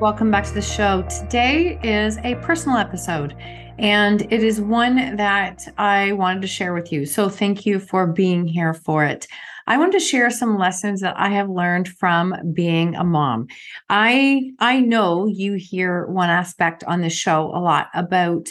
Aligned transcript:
Welcome 0.00 0.30
back 0.30 0.44
to 0.44 0.54
the 0.54 0.62
show. 0.62 1.02
Today 1.02 1.78
is 1.82 2.16
a 2.24 2.34
personal 2.36 2.78
episode, 2.78 3.36
and 3.78 4.22
it 4.32 4.42
is 4.42 4.58
one 4.58 5.14
that 5.16 5.68
I 5.76 6.12
wanted 6.12 6.40
to 6.40 6.48
share 6.48 6.72
with 6.72 6.90
you. 6.90 7.04
So, 7.04 7.28
thank 7.28 7.66
you 7.66 7.78
for 7.78 8.06
being 8.06 8.46
here 8.46 8.72
for 8.72 9.04
it. 9.04 9.26
I 9.66 9.76
want 9.76 9.92
to 9.92 10.00
share 10.00 10.30
some 10.30 10.56
lessons 10.56 11.02
that 11.02 11.20
I 11.20 11.28
have 11.28 11.50
learned 11.50 11.88
from 11.88 12.34
being 12.54 12.94
a 12.94 13.04
mom. 13.04 13.48
I 13.90 14.52
I 14.58 14.80
know 14.80 15.26
you 15.26 15.52
hear 15.52 16.06
one 16.06 16.30
aspect 16.30 16.82
on 16.84 17.02
this 17.02 17.12
show 17.12 17.54
a 17.54 17.60
lot 17.60 17.88
about 17.92 18.48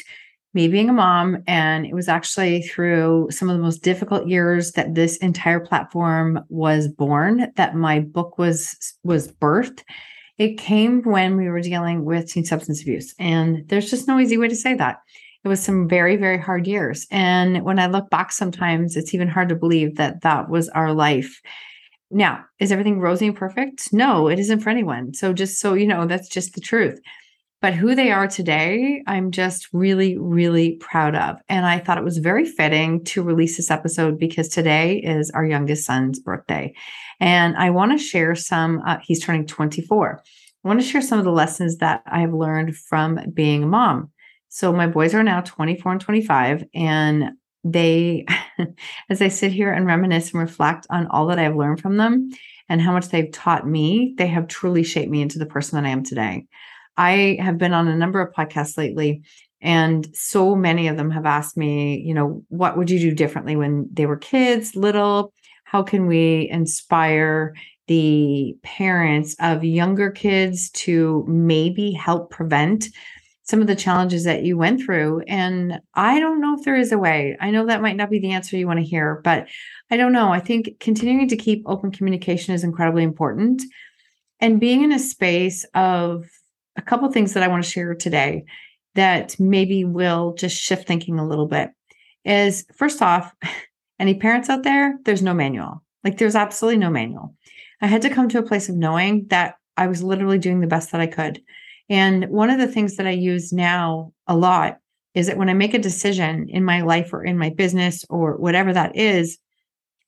me 0.53 0.67
being 0.67 0.89
a 0.89 0.93
mom 0.93 1.43
and 1.47 1.83
it 1.83 1.95
was 1.95 2.07
actually 2.07 2.61
through 2.61 3.29
some 3.31 3.49
of 3.49 3.57
the 3.57 3.63
most 3.63 3.81
difficult 3.81 4.27
years 4.27 4.73
that 4.73 4.93
this 4.93 5.17
entire 5.17 5.59
platform 5.59 6.41
was 6.49 6.87
born 6.87 7.51
that 7.55 7.75
my 7.75 8.01
book 8.01 8.37
was 8.37 8.95
was 9.03 9.31
birthed 9.31 9.81
it 10.39 10.57
came 10.57 11.01
when 11.03 11.35
we 11.35 11.49
were 11.49 11.59
dealing 11.59 12.05
with 12.05 12.31
teen 12.31 12.45
substance 12.45 12.81
abuse. 12.81 13.13
And 13.19 13.67
there's 13.67 13.89
just 13.89 14.07
no 14.07 14.19
easy 14.19 14.37
way 14.37 14.47
to 14.47 14.55
say 14.55 14.73
that. 14.73 15.01
It 15.43 15.49
was 15.49 15.61
some 15.61 15.87
very, 15.87 16.15
very 16.15 16.37
hard 16.37 16.65
years. 16.65 17.05
And 17.11 17.63
when 17.63 17.77
I 17.77 17.87
look 17.87 18.09
back, 18.09 18.31
sometimes 18.31 18.95
it's 18.95 19.13
even 19.13 19.27
hard 19.27 19.49
to 19.49 19.55
believe 19.55 19.97
that 19.97 20.21
that 20.21 20.49
was 20.49 20.69
our 20.69 20.93
life. 20.93 21.41
Now, 22.09 22.43
is 22.57 22.71
everything 22.71 22.99
rosy 22.99 23.27
and 23.27 23.35
perfect? 23.35 23.93
No, 23.93 24.29
it 24.29 24.39
isn't 24.39 24.61
for 24.61 24.69
anyone. 24.69 25.13
So, 25.13 25.33
just 25.33 25.59
so 25.59 25.75
you 25.75 25.85
know, 25.85 26.05
that's 26.05 26.29
just 26.29 26.55
the 26.55 26.61
truth. 26.61 26.99
But 27.61 27.73
who 27.73 27.93
they 27.93 28.11
are 28.11 28.27
today, 28.27 29.03
I'm 29.05 29.31
just 29.31 29.67
really, 29.73 30.17
really 30.17 30.77
proud 30.79 31.13
of. 31.13 31.37
And 31.49 31.65
I 31.65 31.79
thought 31.79 31.97
it 31.97 32.05
was 32.05 32.17
very 32.17 32.45
fitting 32.45 33.03
to 33.05 33.21
release 33.21 33.57
this 33.57 33.69
episode 33.69 34.17
because 34.17 34.47
today 34.47 34.99
is 34.99 35.29
our 35.31 35.45
youngest 35.45 35.85
son's 35.85 36.19
birthday. 36.19 36.73
And 37.19 37.57
I 37.57 37.71
want 37.71 37.91
to 37.91 37.97
share 37.97 38.33
some, 38.33 38.81
uh, 38.87 38.99
he's 39.03 39.21
turning 39.21 39.45
24. 39.45 40.21
I 40.63 40.67
want 40.67 40.79
to 40.79 40.87
share 40.87 41.01
some 41.01 41.19
of 41.19 41.25
the 41.25 41.31
lessons 41.31 41.77
that 41.77 42.01
I 42.05 42.21
have 42.21 42.33
learned 42.33 42.77
from 42.77 43.19
being 43.33 43.63
a 43.63 43.67
mom. 43.67 44.11
So 44.47 44.71
my 44.71 44.87
boys 44.87 45.13
are 45.13 45.23
now 45.23 45.41
24 45.41 45.91
and 45.91 46.01
25, 46.01 46.63
and 46.73 47.31
they, 47.63 48.25
as 49.09 49.21
I 49.21 49.27
sit 49.27 49.51
here 49.51 49.71
and 49.71 49.85
reminisce 49.85 50.31
and 50.31 50.39
reflect 50.39 50.87
on 50.89 51.07
all 51.07 51.27
that 51.27 51.39
I've 51.39 51.55
learned 51.55 51.81
from 51.81 51.97
them 51.97 52.29
and 52.67 52.81
how 52.81 52.93
much 52.93 53.09
they've 53.09 53.31
taught 53.31 53.67
me, 53.67 54.15
they 54.17 54.27
have 54.27 54.47
truly 54.47 54.83
shaped 54.83 55.11
me 55.11 55.21
into 55.21 55.39
the 55.39 55.45
person 55.45 55.75
that 55.75 55.87
I 55.87 55.91
am 55.91 56.03
today. 56.03 56.47
I 56.99 57.37
have 57.39 57.57
been 57.57 57.73
on 57.73 57.87
a 57.87 57.95
number 57.95 58.19
of 58.19 58.33
podcasts 58.33 58.77
lately, 58.77 59.23
and 59.61 60.05
so 60.13 60.53
many 60.53 60.89
of 60.89 60.97
them 60.97 61.09
have 61.11 61.25
asked 61.25 61.55
me, 61.55 61.97
you 61.99 62.13
know, 62.13 62.43
what 62.49 62.77
would 62.77 62.89
you 62.89 62.99
do 62.99 63.15
differently 63.15 63.55
when 63.55 63.87
they 63.93 64.05
were 64.05 64.17
kids, 64.17 64.75
little? 64.75 65.33
How 65.63 65.81
can 65.81 66.07
we 66.07 66.49
inspire 66.51 67.55
the 67.87 68.57
parents 68.63 69.35
of 69.39 69.63
younger 69.63 70.11
kids 70.11 70.69
to 70.71 71.23
maybe 71.27 71.91
help 71.93 72.31
prevent 72.31 72.89
some 73.43 73.61
of 73.61 73.67
the 73.67 73.75
challenges 73.75 74.25
that 74.25 74.43
you 74.43 74.55
went 74.55 74.79
through. 74.79 75.21
And 75.21 75.79
I 75.95 76.19
don't 76.19 76.39
know 76.39 76.55
if 76.55 76.63
there 76.63 76.75
is 76.75 76.91
a 76.91 76.99
way. 76.99 77.35
I 77.39 77.49
know 77.49 77.65
that 77.65 77.81
might 77.81 77.95
not 77.95 78.11
be 78.11 78.19
the 78.19 78.31
answer 78.31 78.57
you 78.57 78.67
want 78.67 78.77
to 78.77 78.85
hear, 78.85 79.21
but 79.23 79.47
I 79.89 79.97
don't 79.97 80.11
know. 80.11 80.31
I 80.31 80.39
think 80.39 80.79
continuing 80.79 81.27
to 81.29 81.35
keep 81.35 81.63
open 81.65 81.91
communication 81.91 82.53
is 82.53 82.63
incredibly 82.63 83.01
important. 83.01 83.63
And 84.39 84.59
being 84.59 84.83
in 84.83 84.91
a 84.91 84.99
space 84.99 85.65
of 85.73 86.25
a 86.75 86.81
couple 86.81 87.11
things 87.11 87.33
that 87.33 87.43
I 87.43 87.47
want 87.47 87.63
to 87.63 87.69
share 87.69 87.95
today 87.95 88.45
that 88.95 89.39
maybe 89.39 89.85
will 89.85 90.33
just 90.33 90.59
shift 90.59 90.87
thinking 90.87 91.19
a 91.19 91.27
little 91.27 91.47
bit 91.47 91.71
is 92.25 92.65
first 92.75 93.01
off, 93.01 93.33
any 93.99 94.15
parents 94.15 94.49
out 94.49 94.63
there, 94.63 94.97
there's 95.05 95.21
no 95.21 95.33
manual. 95.33 95.83
Like 96.03 96.17
there's 96.17 96.35
absolutely 96.35 96.77
no 96.77 96.89
manual. 96.89 97.35
I 97.81 97.87
had 97.87 98.01
to 98.03 98.09
come 98.09 98.29
to 98.29 98.39
a 98.39 98.43
place 98.43 98.69
of 98.69 98.75
knowing 98.75 99.27
that 99.27 99.55
I 99.77 99.87
was 99.87 100.03
literally 100.03 100.37
doing 100.37 100.59
the 100.59 100.67
best 100.67 100.91
that 100.91 101.01
I 101.01 101.07
could. 101.07 101.41
And 101.89 102.29
one 102.29 102.49
of 102.49 102.59
the 102.59 102.67
things 102.67 102.97
that 102.97 103.07
I 103.07 103.11
use 103.11 103.51
now 103.51 104.13
a 104.27 104.35
lot 104.35 104.77
is 105.15 105.27
that 105.27 105.37
when 105.37 105.49
I 105.49 105.53
make 105.53 105.73
a 105.73 105.79
decision 105.79 106.47
in 106.49 106.63
my 106.63 106.81
life 106.81 107.11
or 107.13 107.23
in 107.23 107.37
my 107.37 107.49
business 107.49 108.05
or 108.09 108.37
whatever 108.37 108.71
that 108.73 108.95
is, 108.95 109.37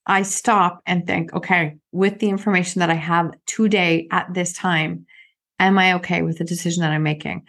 I 0.06 0.24
stop 0.24 0.82
and 0.86 1.06
think, 1.06 1.34
okay, 1.34 1.78
with 1.92 2.20
the 2.20 2.30
information 2.30 2.80
that 2.80 2.90
I 2.90 2.96
have 2.96 3.32
today 3.46 4.08
at 4.12 4.34
this 4.34 4.54
time, 4.54 5.06
am 5.66 5.78
I 5.78 5.94
okay 5.94 6.22
with 6.22 6.38
the 6.38 6.44
decision 6.44 6.82
that 6.82 6.92
I'm 6.92 7.04
making? 7.04 7.44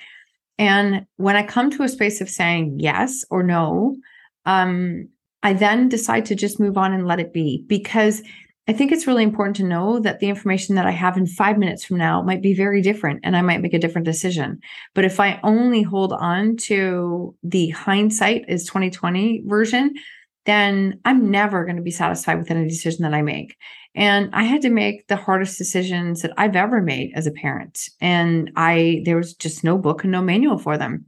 And 0.59 1.07
when 1.17 1.37
I 1.37 1.45
come 1.45 1.71
to 1.71 1.83
a 1.83 1.89
space 1.89 2.21
of 2.21 2.29
saying 2.29 2.79
yes 2.79 3.25
or 3.31 3.43
no, 3.43 3.97
um, 4.45 5.09
I 5.43 5.55
then 5.55 5.89
decide 5.89 6.27
to 6.27 6.35
just 6.35 6.61
move 6.61 6.79
on 6.79 6.93
and 6.93 7.07
let 7.07 7.21
it 7.21 7.33
be 7.33 7.65
because 7.69 8.23
I 8.69 8.73
think 8.73 8.93
it's 8.93 9.09
really 9.09 9.25
important 9.25 9.57
to 9.57 9.65
know 9.65 9.99
that 9.99 10.21
the 10.21 10.29
information 10.29 10.77
that 10.77 10.87
I 10.87 10.93
have 10.93 11.17
in 11.17 11.27
five 11.27 11.59
minutes 11.59 11.85
from 11.85 11.99
now 11.99 12.23
might 12.23 12.43
be 12.43 12.55
very 12.55 12.81
different 12.81 13.21
and 13.25 13.37
I 13.37 13.43
might 13.43 13.61
make 13.61 13.75
a 13.75 13.79
different 13.79 14.05
decision. 14.05 14.61
But 14.95 15.05
if 15.05 15.19
I 15.19 15.41
only 15.43 15.83
hold 15.83 16.13
on 16.13 16.57
to 16.69 17.35
the 17.43 17.71
hindsight 17.71 18.45
is 18.47 18.65
2020 18.67 19.43
version, 19.47 19.95
then 20.45 21.01
I'm 21.05 21.31
never 21.31 21.65
going 21.65 21.77
to 21.77 21.83
be 21.83 21.91
satisfied 21.91 22.39
with 22.39 22.51
any 22.51 22.67
decision 22.69 23.03
that 23.03 23.15
I 23.15 23.23
make. 23.23 23.57
And 23.95 24.31
I 24.33 24.45
had 24.45 24.63
to 24.63 24.71
make 24.71 25.07
the 25.07 25.17
hardest 25.17 25.59
decisions 25.59 26.23
that 26.23 26.33
I've 26.39 26.57
ever 26.57 26.81
made 26.81 27.13
as 27.15 27.27
a 27.27 27.33
parent. 27.33 27.89
And 28.01 28.51
I, 28.57 29.03
there 29.05 29.17
was 29.17 29.35
just 29.35 29.65
no 29.65 29.77
book 29.77 30.03
and 30.03 30.13
no 30.13 30.23
manual 30.23 30.59
for 30.59 30.79
them. 30.79 31.05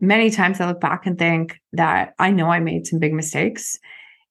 Many 0.00 0.30
times 0.30 0.60
I 0.60 0.66
look 0.66 0.80
back 0.80 1.06
and 1.06 1.18
think 1.18 1.58
that 1.72 2.14
I 2.18 2.30
know 2.30 2.50
I 2.50 2.60
made 2.60 2.86
some 2.86 2.98
big 2.98 3.14
mistakes 3.14 3.78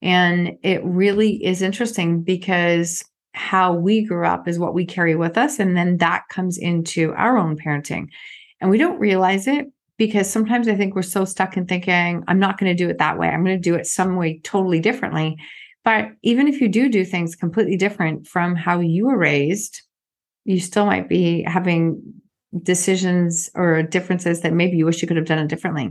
and 0.04 0.58
it 0.64 0.84
really 0.84 1.44
is 1.44 1.62
interesting 1.62 2.22
because 2.22 3.04
how 3.34 3.74
we 3.74 4.06
grew 4.06 4.28
up 4.28 4.50
is 4.50 4.60
what 4.60 4.74
we 4.74 4.86
carry 4.86 5.16
with 5.16 5.38
us. 5.38 5.60
And 5.60 5.78
then 5.78 5.98
that 5.98 6.24
comes 6.30 6.58
into 6.58 7.14
our 7.14 7.38
own 7.38 7.58
parenting. 7.58 8.08
And 8.60 8.70
we 8.70 8.78
don't 8.78 9.00
realize 9.00 9.48
it 9.48 9.68
because 10.06 10.30
sometimes 10.30 10.68
I 10.68 10.76
think 10.76 10.96
we're 10.96 11.02
so 11.02 11.24
stuck 11.24 11.56
in 11.56 11.66
thinking, 11.66 12.24
I'm 12.28 12.40
not 12.40 12.58
going 12.58 12.76
to 12.76 12.84
do 12.84 12.90
it 12.90 12.98
that 12.98 13.18
way. 13.18 13.30
I'm 13.30 13.44
going 13.44 13.56
to 13.56 13.70
do 13.70 13.76
it 13.76 13.88
some 13.88 14.18
way 14.18 14.40
totally 14.44 14.80
differently. 14.80 15.38
But 15.86 16.10
even 16.24 16.48
if 16.48 16.60
you 16.60 16.68
do 16.68 16.90
do 16.90 17.06
things 17.06 17.36
completely 17.36 17.78
different 17.78 18.28
from 18.28 18.56
how 18.56 18.80
you 18.80 19.06
were 19.06 19.18
raised, 19.18 19.82
you 20.46 20.60
still 20.60 20.86
might 20.86 21.08
be 21.08 21.44
having 21.44 22.02
decisions 22.62 23.50
or 23.56 23.82
differences 23.82 24.42
that 24.42 24.54
maybe 24.54 24.78
you 24.78 24.86
wish 24.86 25.02
you 25.02 25.08
could 25.08 25.18
have 25.18 25.26
done 25.26 25.40
it 25.40 25.48
differently. 25.48 25.90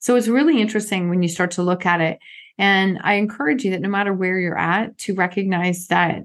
So 0.00 0.16
it's 0.16 0.28
really 0.28 0.60
interesting 0.60 1.08
when 1.08 1.22
you 1.22 1.28
start 1.28 1.52
to 1.52 1.62
look 1.62 1.86
at 1.86 2.00
it 2.00 2.18
and 2.58 2.98
I 3.02 3.14
encourage 3.14 3.64
you 3.64 3.70
that 3.72 3.80
no 3.80 3.88
matter 3.88 4.12
where 4.12 4.38
you're 4.38 4.58
at, 4.58 4.96
to 4.98 5.14
recognize 5.14 5.86
that 5.88 6.22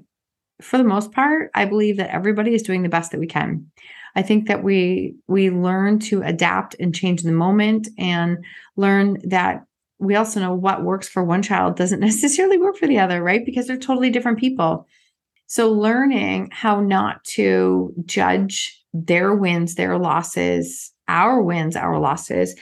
for 0.60 0.78
the 0.78 0.84
most 0.84 1.12
part, 1.12 1.50
I 1.54 1.66
believe 1.66 1.98
that 1.98 2.14
everybody 2.14 2.54
is 2.54 2.62
doing 2.62 2.82
the 2.82 2.88
best 2.88 3.10
that 3.10 3.20
we 3.20 3.26
can. 3.26 3.70
I 4.14 4.22
think 4.22 4.48
that 4.48 4.62
we 4.62 5.14
we 5.26 5.50
learn 5.50 5.98
to 6.00 6.22
adapt 6.22 6.76
and 6.78 6.94
change 6.94 7.22
the 7.22 7.32
moment 7.32 7.88
and 7.98 8.44
learn 8.76 9.18
that 9.24 9.64
we 9.98 10.16
also 10.16 10.40
know 10.40 10.54
what 10.54 10.82
works 10.82 11.08
for 11.08 11.22
one 11.22 11.42
child 11.42 11.76
doesn't 11.76 12.00
necessarily 12.10 12.58
work 12.58 12.76
for 12.76 12.86
the 12.86 12.98
other, 12.98 13.22
right? 13.22 13.44
Because 13.44 13.66
they're 13.66 13.76
totally 13.76 14.10
different 14.10 14.38
people. 14.38 14.86
So 15.46 15.70
learning 15.70 16.48
how 16.50 16.80
not 16.80 17.22
to 17.24 17.92
judge 18.06 18.78
their 18.94 19.34
wins, 19.34 19.74
their 19.74 19.98
losses, 19.98 20.92
our 21.08 21.42
wins, 21.42 21.76
our 21.76 21.98
losses, 21.98 22.54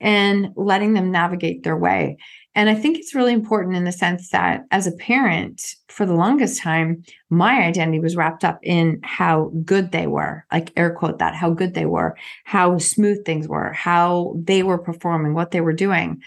and 0.00 0.48
letting 0.56 0.94
them 0.94 1.10
navigate 1.10 1.62
their 1.62 1.76
way. 1.76 2.18
And 2.56 2.70
I 2.70 2.74
think 2.74 2.96
it's 2.96 3.14
really 3.14 3.34
important 3.34 3.76
in 3.76 3.84
the 3.84 3.92
sense 3.92 4.30
that 4.30 4.64
as 4.70 4.86
a 4.86 4.96
parent, 4.96 5.62
for 5.88 6.06
the 6.06 6.14
longest 6.14 6.58
time, 6.58 7.02
my 7.28 7.62
identity 7.62 8.00
was 8.00 8.16
wrapped 8.16 8.44
up 8.44 8.58
in 8.62 8.98
how 9.04 9.52
good 9.62 9.92
they 9.92 10.06
were, 10.06 10.46
like 10.50 10.72
air 10.74 10.94
quote 10.94 11.18
that, 11.18 11.34
how 11.34 11.50
good 11.50 11.74
they 11.74 11.84
were, 11.84 12.16
how 12.44 12.78
smooth 12.78 13.26
things 13.26 13.46
were, 13.46 13.74
how 13.74 14.34
they 14.42 14.62
were 14.62 14.78
performing, 14.78 15.34
what 15.34 15.50
they 15.50 15.60
were 15.60 15.74
doing. 15.74 16.22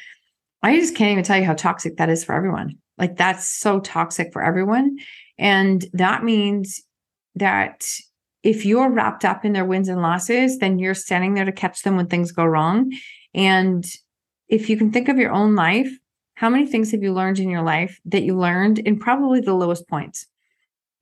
I 0.62 0.80
just 0.80 0.96
can't 0.96 1.12
even 1.12 1.24
tell 1.24 1.40
you 1.40 1.46
how 1.46 1.56
toxic 1.56 1.98
that 1.98 2.10
is 2.10 2.24
for 2.24 2.36
everyone. 2.36 2.78
Like 3.00 3.18
that's 3.18 3.48
so 3.48 3.80
toxic 3.80 4.32
for 4.32 4.44
everyone. 4.44 4.98
And 5.40 5.84
that 5.94 6.24
means 6.24 6.80
that 7.34 7.88
if 8.44 8.68
you're 8.68 8.92
wrapped 8.92 9.26
up 9.26 9.46
in 9.46 9.54
their 9.54 9.66
wins 9.66 9.90
and 9.90 10.04
losses, 10.04 10.60
then 10.60 10.78
you're 10.78 10.94
standing 10.94 11.34
there 11.34 11.46
to 11.46 11.52
catch 11.52 11.82
them 11.82 11.98
when 11.98 12.06
things 12.06 12.32
go 12.32 12.46
wrong. 12.46 12.92
And 13.34 13.84
if 14.48 14.70
you 14.70 14.78
can 14.78 14.92
think 14.92 15.10
of 15.10 15.18
your 15.18 15.32
own 15.32 15.56
life, 15.56 15.92
how 16.40 16.50
many 16.50 16.66
things 16.66 16.92
have 16.92 17.04
you 17.04 17.12
learned 17.12 17.38
in 17.38 17.50
your 17.50 17.64
life 17.64 18.00
that 18.06 18.24
you 18.24 18.34
learned 18.34 18.80
in 18.80 18.98
probably 18.98 19.42
the 19.42 19.54
lowest 19.54 19.90
points? 19.90 20.26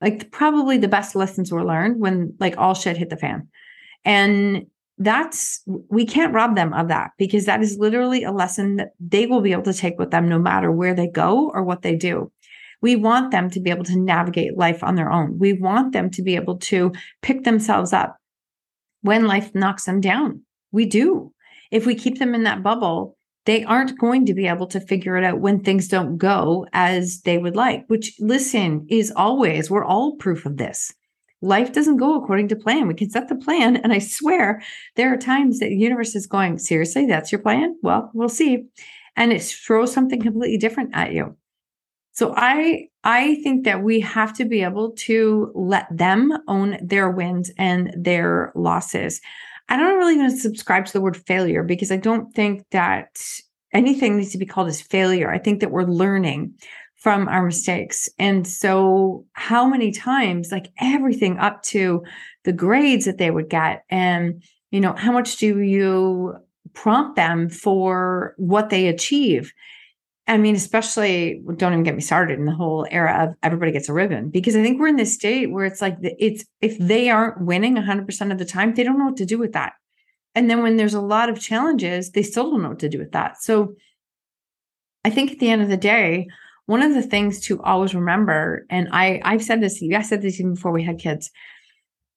Like 0.00 0.32
probably 0.32 0.78
the 0.78 0.88
best 0.88 1.14
lessons 1.14 1.52
were 1.52 1.64
learned 1.64 2.00
when 2.00 2.34
like 2.40 2.58
all 2.58 2.74
shit 2.74 2.96
hit 2.96 3.08
the 3.08 3.16
fan. 3.16 3.46
And 4.04 4.66
that's 4.98 5.62
we 5.90 6.04
can't 6.04 6.34
rob 6.34 6.56
them 6.56 6.72
of 6.72 6.88
that 6.88 7.12
because 7.18 7.44
that 7.44 7.62
is 7.62 7.78
literally 7.78 8.24
a 8.24 8.32
lesson 8.32 8.76
that 8.78 8.88
they 8.98 9.26
will 9.26 9.40
be 9.40 9.52
able 9.52 9.62
to 9.62 9.72
take 9.72 9.96
with 9.96 10.10
them 10.10 10.28
no 10.28 10.40
matter 10.40 10.72
where 10.72 10.92
they 10.92 11.06
go 11.06 11.52
or 11.54 11.62
what 11.62 11.82
they 11.82 11.94
do. 11.94 12.32
We 12.82 12.96
want 12.96 13.30
them 13.30 13.48
to 13.50 13.60
be 13.60 13.70
able 13.70 13.84
to 13.84 13.96
navigate 13.96 14.58
life 14.58 14.82
on 14.82 14.96
their 14.96 15.12
own. 15.12 15.38
We 15.38 15.52
want 15.52 15.92
them 15.92 16.10
to 16.10 16.22
be 16.22 16.34
able 16.34 16.58
to 16.58 16.90
pick 17.22 17.44
themselves 17.44 17.92
up 17.92 18.16
when 19.02 19.28
life 19.28 19.54
knocks 19.54 19.84
them 19.84 20.00
down. 20.00 20.42
We 20.72 20.84
do. 20.84 21.32
If 21.70 21.86
we 21.86 21.94
keep 21.94 22.18
them 22.18 22.34
in 22.34 22.42
that 22.42 22.64
bubble, 22.64 23.17
they 23.48 23.64
aren't 23.64 23.98
going 23.98 24.26
to 24.26 24.34
be 24.34 24.46
able 24.46 24.66
to 24.66 24.78
figure 24.78 25.16
it 25.16 25.24
out 25.24 25.40
when 25.40 25.58
things 25.58 25.88
don't 25.88 26.18
go 26.18 26.66
as 26.74 27.22
they 27.22 27.38
would 27.38 27.56
like, 27.56 27.82
which, 27.86 28.12
listen, 28.20 28.86
is 28.90 29.10
always, 29.16 29.70
we're 29.70 29.86
all 29.86 30.16
proof 30.16 30.44
of 30.44 30.58
this. 30.58 30.92
Life 31.40 31.72
doesn't 31.72 31.96
go 31.96 32.14
according 32.14 32.48
to 32.48 32.56
plan. 32.56 32.86
We 32.86 32.92
can 32.92 33.08
set 33.08 33.28
the 33.28 33.36
plan. 33.36 33.76
And 33.76 33.90
I 33.90 34.00
swear 34.00 34.60
there 34.96 35.14
are 35.14 35.16
times 35.16 35.60
that 35.60 35.70
the 35.70 35.76
universe 35.76 36.14
is 36.14 36.26
going, 36.26 36.58
seriously, 36.58 37.06
that's 37.06 37.32
your 37.32 37.40
plan? 37.40 37.74
Well, 37.80 38.10
we'll 38.12 38.28
see. 38.28 38.66
And 39.16 39.32
it 39.32 39.42
throws 39.42 39.94
something 39.94 40.20
completely 40.20 40.58
different 40.58 40.90
at 40.92 41.14
you. 41.14 41.34
So 42.12 42.34
I 42.36 42.88
I 43.02 43.36
think 43.36 43.64
that 43.64 43.82
we 43.82 44.00
have 44.00 44.36
to 44.36 44.44
be 44.44 44.62
able 44.62 44.90
to 45.06 45.52
let 45.54 45.86
them 45.90 46.36
own 46.48 46.76
their 46.82 47.08
wins 47.08 47.50
and 47.56 47.94
their 47.96 48.52
losses. 48.54 49.22
I 49.68 49.76
don't 49.76 49.98
really 49.98 50.14
even 50.14 50.36
subscribe 50.36 50.86
to 50.86 50.92
the 50.92 51.00
word 51.00 51.16
failure 51.16 51.62
because 51.62 51.92
I 51.92 51.96
don't 51.96 52.34
think 52.34 52.64
that 52.70 53.20
anything 53.72 54.16
needs 54.16 54.32
to 54.32 54.38
be 54.38 54.46
called 54.46 54.68
as 54.68 54.80
failure. 54.80 55.30
I 55.30 55.38
think 55.38 55.60
that 55.60 55.70
we're 55.70 55.82
learning 55.84 56.54
from 56.96 57.28
our 57.28 57.44
mistakes. 57.44 58.08
And 58.18 58.46
so, 58.46 59.24
how 59.32 59.66
many 59.66 59.92
times, 59.92 60.50
like 60.50 60.72
everything 60.80 61.38
up 61.38 61.62
to 61.64 62.02
the 62.44 62.52
grades 62.52 63.04
that 63.04 63.18
they 63.18 63.30
would 63.30 63.48
get, 63.48 63.84
and 63.88 64.42
you 64.70 64.80
know, 64.80 64.94
how 64.94 65.12
much 65.12 65.36
do 65.36 65.60
you 65.60 66.34
prompt 66.74 67.16
them 67.16 67.48
for 67.48 68.34
what 68.36 68.70
they 68.70 68.88
achieve? 68.88 69.52
I 70.28 70.36
mean, 70.36 70.54
especially 70.54 71.42
don't 71.56 71.72
even 71.72 71.84
get 71.84 71.94
me 71.94 72.02
started 72.02 72.38
in 72.38 72.44
the 72.44 72.54
whole 72.54 72.86
era 72.90 73.24
of 73.24 73.34
everybody 73.42 73.72
gets 73.72 73.88
a 73.88 73.94
ribbon 73.94 74.28
because 74.28 74.54
I 74.54 74.62
think 74.62 74.78
we're 74.78 74.88
in 74.88 74.96
this 74.96 75.14
state 75.14 75.50
where 75.50 75.64
it's 75.64 75.80
like 75.80 75.96
it's 76.02 76.44
if 76.60 76.76
they 76.78 77.08
aren't 77.08 77.40
winning 77.40 77.76
100% 77.76 78.32
of 78.32 78.38
the 78.38 78.44
time, 78.44 78.74
they 78.74 78.84
don't 78.84 78.98
know 78.98 79.06
what 79.06 79.16
to 79.16 79.24
do 79.24 79.38
with 79.38 79.52
that. 79.54 79.72
And 80.34 80.50
then 80.50 80.62
when 80.62 80.76
there's 80.76 80.94
a 80.94 81.00
lot 81.00 81.30
of 81.30 81.40
challenges, 81.40 82.10
they 82.10 82.22
still 82.22 82.50
don't 82.50 82.62
know 82.62 82.68
what 82.68 82.78
to 82.80 82.90
do 82.90 82.98
with 82.98 83.12
that. 83.12 83.42
So 83.42 83.74
I 85.02 85.10
think 85.10 85.32
at 85.32 85.38
the 85.38 85.48
end 85.48 85.62
of 85.62 85.68
the 85.68 85.78
day, 85.78 86.28
one 86.66 86.82
of 86.82 86.92
the 86.92 87.02
things 87.02 87.40
to 87.46 87.62
always 87.62 87.94
remember, 87.94 88.66
and 88.68 88.88
I 88.92 89.22
I've 89.24 89.42
said 89.42 89.62
this, 89.62 89.82
I 89.82 90.02
said 90.02 90.20
this 90.20 90.38
even 90.38 90.54
before 90.54 90.72
we 90.72 90.84
had 90.84 90.98
kids, 90.98 91.30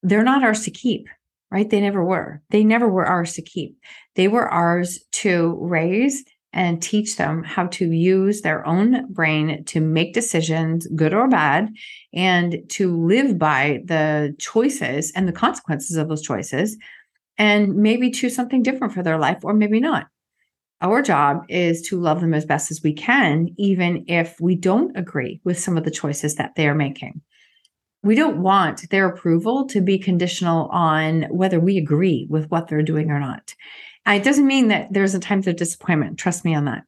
they're 0.03 0.23
not 0.23 0.43
ours 0.43 0.65
to 0.65 0.71
keep 0.71 1.07
right? 1.51 1.69
They 1.69 1.81
never 1.81 2.03
were. 2.03 2.41
They 2.49 2.63
never 2.63 2.87
were 2.87 3.05
ours 3.05 3.33
to 3.33 3.41
keep. 3.41 3.77
They 4.15 4.29
were 4.29 4.47
ours 4.47 4.99
to 5.11 5.57
raise 5.59 6.23
and 6.53 6.81
teach 6.81 7.15
them 7.15 7.43
how 7.43 7.67
to 7.67 7.91
use 7.91 8.41
their 8.41 8.65
own 8.67 9.11
brain 9.11 9.63
to 9.65 9.79
make 9.79 10.13
decisions, 10.13 10.87
good 10.95 11.13
or 11.13 11.27
bad, 11.27 11.69
and 12.13 12.61
to 12.69 12.95
live 13.05 13.37
by 13.37 13.81
the 13.85 14.35
choices 14.37 15.11
and 15.15 15.27
the 15.27 15.33
consequences 15.33 15.95
of 15.95 16.09
those 16.09 16.21
choices, 16.21 16.77
and 17.37 17.75
maybe 17.75 18.11
choose 18.11 18.35
something 18.35 18.61
different 18.63 18.93
for 18.93 19.01
their 19.01 19.17
life 19.17 19.39
or 19.43 19.53
maybe 19.53 19.79
not. 19.79 20.07
Our 20.81 21.01
job 21.01 21.45
is 21.47 21.81
to 21.83 21.99
love 21.99 22.21
them 22.21 22.33
as 22.33 22.43
best 22.43 22.71
as 22.71 22.81
we 22.83 22.93
can, 22.93 23.49
even 23.57 24.03
if 24.07 24.35
we 24.41 24.55
don't 24.55 24.97
agree 24.97 25.39
with 25.43 25.59
some 25.59 25.77
of 25.77 25.83
the 25.83 25.91
choices 25.91 26.35
that 26.35 26.55
they 26.55 26.67
are 26.67 26.75
making. 26.75 27.21
We 28.03 28.15
don't 28.15 28.41
want 28.41 28.89
their 28.89 29.07
approval 29.07 29.67
to 29.67 29.79
be 29.79 29.99
conditional 29.99 30.67
on 30.69 31.23
whether 31.29 31.59
we 31.59 31.77
agree 31.77 32.25
with 32.29 32.49
what 32.49 32.67
they're 32.67 32.81
doing 32.81 33.11
or 33.11 33.19
not. 33.19 33.53
Uh, 34.07 34.13
it 34.13 34.23
doesn't 34.23 34.47
mean 34.47 34.69
that 34.69 34.87
there's 34.91 35.13
a 35.13 35.19
times 35.19 35.47
of 35.47 35.55
disappointment. 35.55 36.17
Trust 36.17 36.43
me 36.43 36.55
on 36.55 36.65
that. 36.65 36.83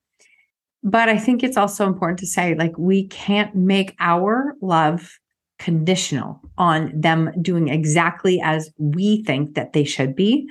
But 0.84 1.10
I 1.10 1.18
think 1.18 1.44
it's 1.44 1.58
also 1.58 1.88
important 1.88 2.20
to 2.20 2.28
say, 2.28 2.56
like, 2.56 2.78
we 2.78 3.08
can't 3.08 3.56
make 3.56 3.96
our 4.00 4.56
love 4.62 5.18
conditional 5.60 6.42
on 6.58 6.92
them 6.94 7.32
doing 7.42 7.70
exactly 7.70 8.42
as 8.44 8.70
we 8.78 9.24
think 9.24 9.56
that 9.56 9.74
they 9.74 9.86
should 9.86 10.16
be. 10.16 10.48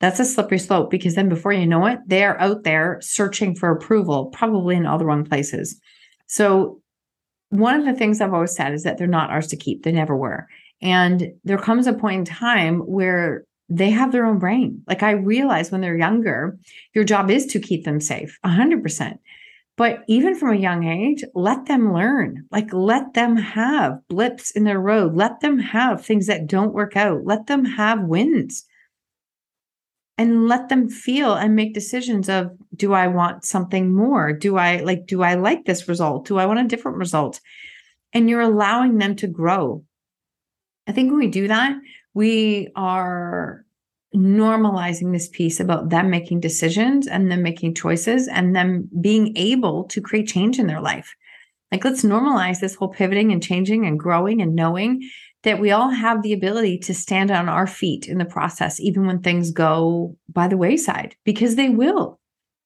That's 0.00 0.20
a 0.20 0.24
slippery 0.24 0.58
slope 0.58 0.90
because 0.90 1.14
then 1.14 1.28
before 1.28 1.52
you 1.52 1.66
know 1.66 1.86
it, 1.86 2.00
they're 2.06 2.38
out 2.40 2.64
there 2.64 2.98
searching 3.00 3.54
for 3.54 3.70
approval, 3.70 4.26
probably 4.26 4.76
in 4.76 4.84
all 4.84 4.98
the 4.98 5.06
wrong 5.06 5.24
places. 5.24 5.80
So, 6.26 6.80
one 7.50 7.78
of 7.78 7.84
the 7.84 7.94
things 7.94 8.20
I've 8.20 8.32
always 8.32 8.54
said 8.54 8.72
is 8.72 8.82
that 8.82 8.96
they're 8.96 9.06
not 9.06 9.30
ours 9.30 9.46
to 9.48 9.56
keep. 9.56 9.82
They 9.82 9.92
never 9.92 10.16
were. 10.16 10.48
And 10.80 11.32
there 11.44 11.58
comes 11.58 11.86
a 11.86 11.92
point 11.92 12.18
in 12.18 12.24
time 12.24 12.80
where 12.80 13.44
they 13.76 13.90
have 13.90 14.12
their 14.12 14.26
own 14.26 14.38
brain. 14.38 14.82
Like 14.86 15.02
I 15.02 15.12
realize 15.12 15.70
when 15.70 15.80
they're 15.80 15.96
younger, 15.96 16.58
your 16.94 17.04
job 17.04 17.30
is 17.30 17.46
to 17.46 17.60
keep 17.60 17.84
them 17.84 18.00
safe 18.00 18.38
100%. 18.44 19.18
But 19.78 20.04
even 20.06 20.34
from 20.34 20.52
a 20.52 20.60
young 20.60 20.84
age, 20.84 21.24
let 21.34 21.64
them 21.64 21.94
learn. 21.94 22.44
Like 22.50 22.72
let 22.72 23.14
them 23.14 23.36
have 23.36 24.06
blips 24.08 24.50
in 24.50 24.64
their 24.64 24.78
road. 24.78 25.14
Let 25.14 25.40
them 25.40 25.58
have 25.58 26.04
things 26.04 26.26
that 26.26 26.46
don't 26.46 26.74
work 26.74 26.96
out. 26.96 27.24
Let 27.24 27.46
them 27.46 27.64
have 27.64 28.02
wins. 28.02 28.66
And 30.18 30.46
let 30.46 30.68
them 30.68 30.90
feel 30.90 31.32
and 31.32 31.56
make 31.56 31.72
decisions 31.72 32.28
of 32.28 32.50
do 32.76 32.92
I 32.92 33.08
want 33.08 33.46
something 33.46 33.92
more? 33.92 34.34
Do 34.34 34.58
I 34.58 34.76
like 34.82 35.06
do 35.06 35.22
I 35.22 35.34
like 35.34 35.64
this 35.64 35.88
result? 35.88 36.26
Do 36.26 36.38
I 36.38 36.44
want 36.44 36.60
a 36.60 36.68
different 36.68 36.98
result? 36.98 37.40
And 38.12 38.28
you're 38.28 38.42
allowing 38.42 38.98
them 38.98 39.16
to 39.16 39.26
grow. 39.26 39.82
I 40.86 40.92
think 40.92 41.10
when 41.10 41.18
we 41.18 41.28
do 41.28 41.48
that, 41.48 41.74
we 42.14 42.68
are 42.76 43.61
normalizing 44.14 45.12
this 45.12 45.28
piece 45.28 45.60
about 45.60 45.88
them 45.90 46.10
making 46.10 46.40
decisions 46.40 47.06
and 47.06 47.30
them 47.30 47.42
making 47.42 47.74
choices 47.74 48.28
and 48.28 48.54
them 48.54 48.88
being 49.00 49.36
able 49.36 49.84
to 49.84 50.00
create 50.00 50.28
change 50.28 50.58
in 50.58 50.66
their 50.66 50.80
life. 50.80 51.14
Like, 51.70 51.84
let's 51.84 52.02
normalize 52.04 52.60
this 52.60 52.74
whole 52.74 52.88
pivoting 52.88 53.32
and 53.32 53.42
changing 53.42 53.86
and 53.86 53.98
growing 53.98 54.42
and 54.42 54.54
knowing 54.54 55.08
that 55.42 55.58
we 55.58 55.70
all 55.70 55.88
have 55.88 56.22
the 56.22 56.34
ability 56.34 56.78
to 56.78 56.94
stand 56.94 57.30
on 57.30 57.48
our 57.48 57.66
feet 57.66 58.06
in 58.06 58.18
the 58.18 58.24
process, 58.24 58.78
even 58.78 59.06
when 59.06 59.20
things 59.20 59.50
go 59.50 60.16
by 60.28 60.48
the 60.48 60.56
wayside, 60.56 61.16
because 61.24 61.56
they 61.56 61.68
will. 61.68 62.20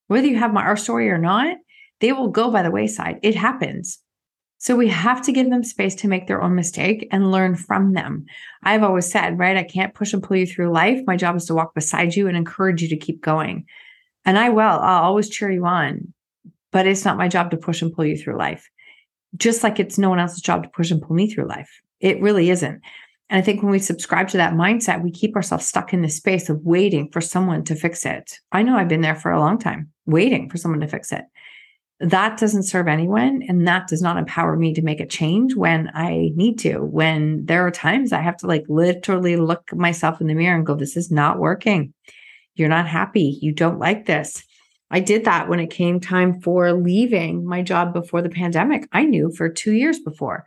Whether 0.07 0.27
you 0.27 0.37
have 0.37 0.53
my, 0.53 0.63
our 0.63 0.77
story 0.77 1.09
or 1.09 1.17
not, 1.17 1.57
they 2.01 2.11
will 2.11 2.29
go 2.29 2.51
by 2.51 2.63
the 2.63 2.71
wayside. 2.71 3.19
It 3.23 3.35
happens. 3.35 3.99
So 4.59 4.75
we 4.75 4.87
have 4.87 5.21
to 5.23 5.31
give 5.31 5.49
them 5.49 5.63
space 5.63 5.93
to 5.95 6.07
make 6.07 6.27
their 6.27 6.41
own 6.41 6.55
mistake 6.55 7.07
and 7.11 7.31
learn 7.31 7.55
from 7.55 7.93
them. 7.93 8.25
I've 8.63 8.83
always 8.83 9.09
said, 9.09 9.37
right, 9.37 9.55
I 9.55 9.63
can't 9.63 9.93
push 9.93 10.13
and 10.13 10.23
pull 10.23 10.37
you 10.37 10.47
through 10.47 10.71
life. 10.71 10.99
My 11.05 11.15
job 11.15 11.35
is 11.35 11.45
to 11.45 11.53
walk 11.53 11.75
beside 11.75 12.15
you 12.15 12.27
and 12.27 12.35
encourage 12.35 12.81
you 12.81 12.89
to 12.89 12.97
keep 12.97 13.21
going. 13.21 13.65
And 14.25 14.37
I 14.37 14.49
will, 14.49 14.61
I'll 14.61 15.03
always 15.03 15.29
cheer 15.29 15.51
you 15.51 15.65
on, 15.65 16.13
but 16.71 16.87
it's 16.87 17.05
not 17.05 17.17
my 17.17 17.27
job 17.27 17.51
to 17.51 17.57
push 17.57 17.81
and 17.81 17.93
pull 17.93 18.05
you 18.05 18.17
through 18.17 18.37
life. 18.37 18.67
Just 19.35 19.63
like 19.63 19.79
it's 19.79 19.99
no 19.99 20.09
one 20.09 20.19
else's 20.19 20.41
job 20.41 20.63
to 20.63 20.69
push 20.69 20.89
and 20.89 21.01
pull 21.01 21.15
me 21.15 21.29
through 21.29 21.47
life. 21.47 21.81
It 21.99 22.21
really 22.21 22.49
isn't. 22.49 22.81
And 23.29 23.37
I 23.37 23.41
think 23.41 23.61
when 23.61 23.71
we 23.71 23.79
subscribe 23.79 24.29
to 24.29 24.37
that 24.37 24.53
mindset, 24.53 25.03
we 25.03 25.11
keep 25.11 25.35
ourselves 25.35 25.67
stuck 25.67 25.93
in 25.93 26.01
the 26.01 26.09
space 26.09 26.49
of 26.49 26.65
waiting 26.65 27.11
for 27.11 27.21
someone 27.21 27.63
to 27.65 27.75
fix 27.75 28.05
it. 28.05 28.39
I 28.51 28.63
know 28.63 28.75
I've 28.75 28.87
been 28.87 29.01
there 29.01 29.15
for 29.15 29.31
a 29.31 29.39
long 29.39 29.59
time, 29.59 29.91
waiting 30.05 30.49
for 30.49 30.57
someone 30.57 30.79
to 30.79 30.87
fix 30.87 31.11
it 31.11 31.25
that 31.99 32.37
doesn't 32.37 32.63
serve 32.63 32.87
anyone 32.87 33.43
and 33.47 33.67
that 33.67 33.87
does 33.87 34.01
not 34.01 34.17
empower 34.17 34.55
me 34.55 34.73
to 34.73 34.83
make 34.83 34.99
a 34.99 35.05
change 35.05 35.55
when 35.55 35.89
i 35.95 36.31
need 36.35 36.59
to. 36.59 36.79
When 36.79 37.45
there 37.45 37.65
are 37.65 37.71
times 37.71 38.13
i 38.13 38.21
have 38.21 38.37
to 38.37 38.47
like 38.47 38.65
literally 38.69 39.35
look 39.35 39.73
myself 39.75 40.21
in 40.21 40.27
the 40.27 40.35
mirror 40.35 40.55
and 40.55 40.65
go 40.65 40.75
this 40.75 40.95
is 40.95 41.11
not 41.11 41.39
working. 41.39 41.93
You're 42.55 42.69
not 42.69 42.87
happy. 42.87 43.37
You 43.41 43.51
don't 43.51 43.79
like 43.79 44.05
this. 44.05 44.43
I 44.89 44.99
did 44.99 45.25
that 45.25 45.49
when 45.49 45.59
it 45.59 45.69
came 45.69 45.99
time 45.99 46.39
for 46.41 46.71
leaving 46.71 47.45
my 47.45 47.61
job 47.61 47.93
before 47.93 48.21
the 48.21 48.29
pandemic. 48.29 48.87
I 48.91 49.03
knew 49.03 49.31
for 49.31 49.49
2 49.49 49.73
years 49.73 49.99
before. 49.99 50.45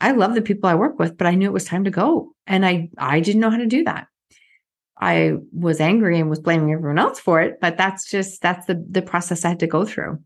I 0.00 0.12
love 0.12 0.34
the 0.34 0.42
people 0.42 0.70
i 0.70 0.74
work 0.74 0.98
with 0.98 1.18
but 1.18 1.26
i 1.26 1.34
knew 1.34 1.48
it 1.48 1.52
was 1.52 1.64
time 1.64 1.84
to 1.84 1.90
go 1.90 2.32
and 2.46 2.64
i 2.64 2.88
i 2.96 3.20
didn't 3.20 3.40
know 3.42 3.50
how 3.50 3.58
to 3.58 3.66
do 3.66 3.84
that. 3.84 4.06
I 5.00 5.34
was 5.52 5.80
angry 5.80 6.18
and 6.18 6.28
was 6.28 6.40
blaming 6.40 6.72
everyone 6.72 6.98
else 6.98 7.20
for 7.20 7.42
it 7.42 7.58
but 7.60 7.76
that's 7.76 8.10
just 8.10 8.40
that's 8.40 8.64
the 8.66 8.82
the 8.90 9.02
process 9.02 9.44
i 9.44 9.50
had 9.50 9.60
to 9.60 9.66
go 9.66 9.84
through 9.84 10.18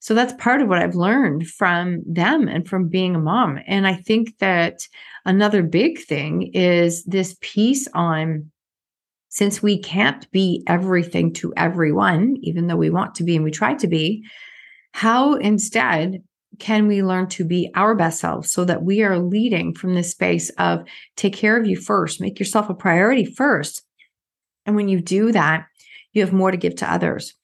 so 0.00 0.14
that's 0.14 0.32
part 0.42 0.62
of 0.62 0.68
what 0.68 0.78
I've 0.78 0.94
learned 0.94 1.46
from 1.46 2.02
them 2.06 2.48
and 2.48 2.66
from 2.66 2.88
being 2.88 3.14
a 3.14 3.20
mom. 3.20 3.60
And 3.66 3.86
I 3.86 3.94
think 3.94 4.38
that 4.38 4.88
another 5.26 5.62
big 5.62 6.02
thing 6.02 6.50
is 6.54 7.04
this 7.04 7.36
piece 7.42 7.86
on 7.92 8.50
since 9.28 9.62
we 9.62 9.78
can't 9.78 10.28
be 10.32 10.64
everything 10.66 11.32
to 11.34 11.52
everyone, 11.56 12.36
even 12.40 12.66
though 12.66 12.76
we 12.76 12.90
want 12.90 13.14
to 13.16 13.24
be 13.24 13.36
and 13.36 13.44
we 13.44 13.50
try 13.50 13.74
to 13.74 13.86
be, 13.86 14.24
How 14.92 15.34
instead 15.34 16.22
can 16.58 16.88
we 16.88 17.02
learn 17.02 17.26
to 17.28 17.44
be 17.44 17.70
our 17.74 17.94
best 17.94 18.20
selves 18.20 18.50
so 18.50 18.64
that 18.64 18.82
we 18.82 19.02
are 19.02 19.18
leading 19.18 19.74
from 19.74 19.94
this 19.94 20.10
space 20.10 20.50
of 20.50 20.82
take 21.16 21.34
care 21.34 21.56
of 21.56 21.66
you 21.66 21.76
first, 21.76 22.20
make 22.20 22.38
yourself 22.38 22.68
a 22.70 22.74
priority 22.74 23.24
first. 23.24 23.82
And 24.66 24.76
when 24.76 24.88
you 24.88 25.00
do 25.00 25.30
that, 25.32 25.66
you 26.12 26.22
have 26.22 26.32
more 26.32 26.50
to 26.50 26.56
give 26.56 26.74
to 26.76 26.92
others. 26.92 27.34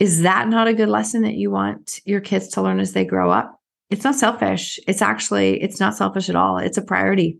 Is 0.00 0.22
that 0.22 0.48
not 0.48 0.66
a 0.66 0.74
good 0.74 0.88
lesson 0.88 1.22
that 1.22 1.34
you 1.34 1.50
want 1.50 2.00
your 2.04 2.20
kids 2.20 2.48
to 2.48 2.62
learn 2.62 2.80
as 2.80 2.92
they 2.92 3.04
grow 3.04 3.30
up? 3.30 3.60
It's 3.90 4.04
not 4.04 4.16
selfish. 4.16 4.80
It's 4.88 5.02
actually 5.02 5.62
it's 5.62 5.78
not 5.78 5.96
selfish 5.96 6.28
at 6.28 6.36
all. 6.36 6.58
It's 6.58 6.78
a 6.78 6.82
priority. 6.82 7.38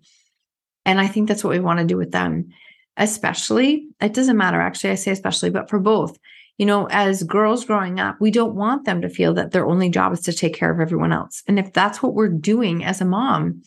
And 0.84 1.00
I 1.00 1.06
think 1.06 1.26
that's 1.26 1.42
what 1.42 1.50
we 1.50 1.60
want 1.60 1.80
to 1.80 1.86
do 1.86 1.96
with 1.96 2.12
them. 2.12 2.50
Especially, 2.96 3.88
it 4.00 4.14
doesn't 4.14 4.36
matter 4.36 4.60
actually 4.60 4.90
I 4.90 4.96
say 4.96 5.10
especially, 5.10 5.50
but 5.50 5.68
for 5.68 5.80
both 5.80 6.18
you 6.60 6.66
know, 6.66 6.88
as 6.90 7.22
girls 7.22 7.64
growing 7.64 8.00
up, 8.00 8.20
we 8.20 8.30
don't 8.30 8.54
want 8.54 8.84
them 8.84 9.00
to 9.00 9.08
feel 9.08 9.32
that 9.32 9.52
their 9.52 9.66
only 9.66 9.88
job 9.88 10.12
is 10.12 10.20
to 10.20 10.32
take 10.34 10.54
care 10.54 10.70
of 10.70 10.78
everyone 10.78 11.10
else. 11.10 11.42
And 11.48 11.58
if 11.58 11.72
that's 11.72 12.02
what 12.02 12.12
we're 12.12 12.28
doing 12.28 12.84
as 12.84 13.00
a 13.00 13.06
mom, 13.06 13.62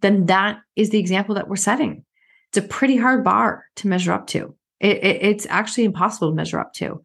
then 0.00 0.26
that 0.26 0.58
is 0.74 0.90
the 0.90 0.98
example 0.98 1.36
that 1.36 1.46
we're 1.46 1.54
setting. 1.54 2.04
It's 2.48 2.58
a 2.58 2.68
pretty 2.68 2.96
hard 2.96 3.22
bar 3.22 3.66
to 3.76 3.86
measure 3.86 4.10
up 4.10 4.26
to. 4.28 4.56
It, 4.80 4.96
it, 5.04 5.22
it's 5.22 5.46
actually 5.50 5.84
impossible 5.84 6.30
to 6.30 6.34
measure 6.34 6.58
up 6.58 6.72
to. 6.74 7.00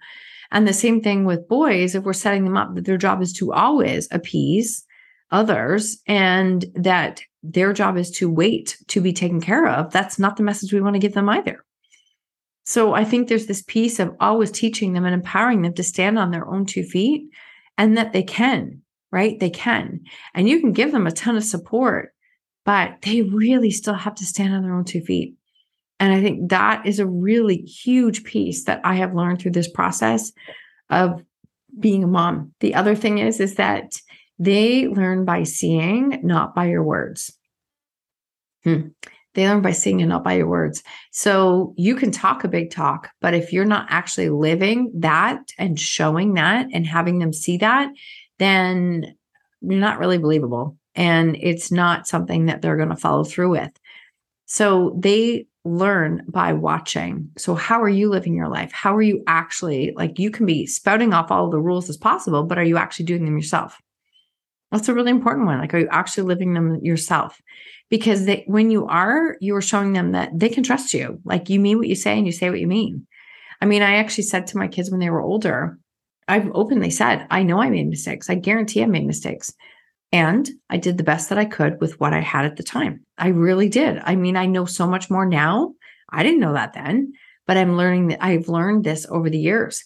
And 0.52 0.68
the 0.68 0.74
same 0.74 1.02
thing 1.02 1.26
with 1.26 1.48
boys, 1.48 1.96
if 1.96 2.04
we're 2.04 2.14
setting 2.14 2.44
them 2.44 2.58
up 2.58 2.76
that 2.76 2.86
their 2.86 2.98
job 2.98 3.22
is 3.22 3.34
to 3.34 3.54
always 3.54 4.08
appease 4.12 4.86
others 5.32 6.02
and 6.08 6.66
that 6.76 7.22
their 7.44 7.74
job 7.74 7.98
is 7.98 8.12
to 8.12 8.30
wait 8.30 8.78
to 8.88 9.02
be 9.02 9.14
taken 9.14 9.42
care 9.42 9.68
of, 9.68 9.92
that's 9.92 10.20
not 10.20 10.38
the 10.38 10.44
message 10.44 10.74
we 10.74 10.82
want 10.82 10.96
to 10.96 11.00
give 11.00 11.14
them 11.14 11.30
either. 11.30 11.64
So 12.66 12.94
I 12.94 13.06
think 13.06 13.28
there's 13.28 13.46
this 13.46 13.62
piece 13.62 14.00
of 14.00 14.16
always 14.20 14.52
teaching 14.52 14.94
them 14.94 15.06
and 15.06 15.14
empowering 15.14 15.62
them 15.62 15.74
to 15.76 15.84
stand 15.84 16.20
on 16.20 16.32
their 16.32 16.46
own 16.46 16.66
two 16.66 16.84
feet 16.84 17.30
and 17.78 17.98
that 17.98 18.12
they 18.12 18.24
can, 18.24 18.82
right? 19.12 19.40
They 19.40 19.50
can. 19.50 20.02
And 20.34 20.50
you 20.50 20.60
can 20.60 20.74
give 20.74 20.92
them 20.92 21.08
a 21.08 21.12
ton 21.12 21.38
of 21.38 21.46
support, 21.46 22.14
but 22.66 23.02
they 23.04 23.22
really 23.22 23.72
still 23.72 23.94
have 23.94 24.16
to 24.16 24.26
stand 24.26 24.54
on 24.54 24.64
their 24.64 24.76
own 24.76 24.84
two 24.84 25.02
feet. 25.02 25.36
And 26.00 26.14
I 26.14 26.22
think 26.22 26.50
that 26.50 26.86
is 26.86 27.00
a 27.00 27.08
really 27.08 27.58
huge 27.58 28.24
piece 28.24 28.66
that 28.66 28.82
I 28.84 28.96
have 28.96 29.16
learned 29.16 29.42
through 29.42 29.52
this 29.52 29.70
process 29.70 30.32
of 30.90 31.24
being 31.80 32.04
a 32.04 32.08
mom. 32.08 32.54
The 32.60 32.76
other 32.76 32.96
thing 32.96 33.18
is 33.18 33.40
is 33.40 33.56
that 33.56 34.00
they 34.40 34.88
learn 34.88 35.26
by 35.26 35.44
seeing, 35.44 36.20
not 36.24 36.54
by 36.54 36.66
your 36.66 36.84
words. 36.84 37.34
Hmm. 38.64 38.90
They 39.34 39.48
learn 39.48 39.62
by 39.62 39.72
seeing 39.72 40.02
and 40.02 40.10
not 40.10 40.24
by 40.24 40.34
your 40.34 40.48
words. 40.48 40.84
So 41.12 41.74
you 41.78 41.96
can 41.96 42.12
talk 42.12 42.44
a 42.44 42.48
big 42.48 42.72
talk, 42.72 43.10
but 43.22 43.36
if 43.36 43.54
you're 43.54 43.66
not 43.66 43.86
actually 43.90 44.30
living 44.30 44.92
that 44.96 45.40
and 45.60 45.80
showing 45.80 46.34
that 46.36 46.68
and 46.74 46.88
having 46.88 47.20
them 47.20 47.34
see 47.34 47.58
that, 47.58 47.90
then 48.40 49.16
you're 49.62 49.80
not 49.80 50.00
really 50.00 50.18
believable. 50.18 50.78
And 50.96 51.38
it's 51.40 51.72
not 51.72 52.08
something 52.08 52.48
that 52.48 52.64
they're 52.64 52.78
going 52.78 52.90
to 52.90 52.96
follow 52.96 53.24
through 53.24 53.52
with. 53.52 53.72
So 54.48 54.98
they 54.98 55.46
learn 55.68 56.24
by 56.28 56.54
watching. 56.54 57.30
So, 57.38 57.56
how 57.56 57.82
are 57.82 57.90
you 57.90 58.10
living 58.10 58.34
your 58.34 58.50
life? 58.50 58.72
How 58.72 58.96
are 58.96 59.02
you 59.02 59.24
actually 59.28 59.94
like 59.96 60.20
you 60.20 60.32
can 60.32 60.46
be 60.46 60.66
spouting 60.66 61.14
off 61.14 61.32
all 61.32 61.50
the 61.50 61.60
rules 61.60 61.90
as 61.90 61.98
possible, 61.98 62.44
but 62.44 62.58
are 62.58 62.64
you 62.64 62.78
actually 62.78 63.06
doing 63.06 63.26
them 63.26 63.38
yourself? 63.38 63.82
That's 64.72 64.90
a 64.90 64.94
really 64.94 65.12
important 65.12 65.46
one. 65.46 65.60
Like, 65.60 65.74
are 65.74 65.80
you 65.80 65.88
actually 65.92 66.24
living 66.24 66.54
them 66.54 66.84
yourself? 66.84 67.42
because 67.90 68.26
they, 68.26 68.44
when 68.48 68.70
you 68.70 68.86
are, 68.88 69.38
you 69.40 69.56
are 69.56 69.62
showing 69.62 69.94
them 69.94 70.12
that 70.12 70.38
they 70.38 70.50
can 70.50 70.64
trust 70.64 70.94
you. 70.94 71.20
Like 71.24 71.50
you 71.50 71.60
mean 71.60 71.78
what 71.78 71.88
you 71.88 71.96
say 71.96 72.18
and 72.18 72.26
you 72.26 72.34
say 72.34 72.50
what 72.50 72.60
you 72.60 72.68
mean. 72.68 73.08
I 73.62 73.66
mean, 73.66 73.82
I 73.82 73.96
actually 73.96 74.26
said 74.26 74.48
to 74.48 74.58
my 74.58 74.68
kids 74.68 74.92
when 74.92 75.00
they 75.00 75.10
were 75.10 75.22
older, 75.22 75.80
I've 76.28 76.52
openly 76.54 76.90
said, 76.90 77.26
I 77.32 77.44
know 77.44 77.62
I 77.62 77.70
made 77.70 77.88
mistakes. 77.88 78.30
I 78.30 78.36
guarantee 78.36 78.84
I 78.84 78.88
made 78.88 79.08
mistakes. 79.08 79.54
And 80.12 80.50
I 80.70 80.78
did 80.78 80.98
the 80.98 81.04
best 81.04 81.30
that 81.30 81.38
I 81.38 81.46
could 81.46 81.82
with 81.82 82.00
what 82.00 82.14
I 82.14 82.22
had 82.22 82.46
at 82.46 82.56
the 82.56 82.64
time. 82.64 83.04
I 83.18 83.30
really 83.30 83.70
did. 83.70 84.02
I 84.04 84.16
mean, 84.16 84.38
I 84.38 84.46
know 84.46 84.66
so 84.66 84.88
much 84.88 85.10
more 85.10 85.26
now. 85.26 85.74
I 86.10 86.24
didn't 86.24 86.40
know 86.40 86.54
that 86.54 86.74
then, 86.74 87.14
but 87.46 87.58
I'm 87.58 87.76
learning 87.76 88.08
that 88.10 88.24
I've 88.24 88.48
learned 88.48 88.84
this 88.84 89.06
over 89.10 89.30
the 89.30 89.38
years. 89.38 89.84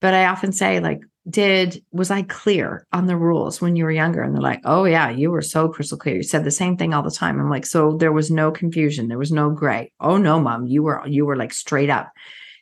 But 0.00 0.14
I 0.14 0.26
often 0.26 0.52
say, 0.52 0.80
like, 0.80 1.00
did 1.28 1.82
was 1.92 2.10
I 2.10 2.22
clear 2.22 2.86
on 2.92 3.06
the 3.06 3.16
rules 3.16 3.60
when 3.60 3.76
you 3.76 3.84
were 3.84 3.90
younger? 3.90 4.22
And 4.22 4.34
they're 4.34 4.42
like, 4.42 4.62
oh 4.64 4.84
yeah, 4.84 5.10
you 5.10 5.30
were 5.30 5.42
so 5.42 5.68
crystal 5.68 5.98
clear. 5.98 6.16
You 6.16 6.22
said 6.22 6.44
the 6.44 6.50
same 6.50 6.76
thing 6.76 6.94
all 6.94 7.02
the 7.02 7.10
time. 7.10 7.38
I'm 7.38 7.50
like, 7.50 7.66
so 7.66 7.96
there 7.96 8.12
was 8.12 8.30
no 8.30 8.50
confusion, 8.50 9.08
there 9.08 9.18
was 9.18 9.32
no 9.32 9.50
gray. 9.50 9.92
Oh 10.00 10.16
no, 10.16 10.40
mom, 10.40 10.66
you 10.66 10.82
were 10.82 11.06
you 11.06 11.26
were 11.26 11.36
like 11.36 11.52
straight 11.52 11.90
up 11.90 12.10